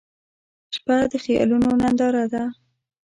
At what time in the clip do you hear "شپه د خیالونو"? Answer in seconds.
0.75-1.69